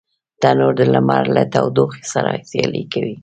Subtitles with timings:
[0.41, 3.15] تنور د لمر له تودوخي سره سیالي کوي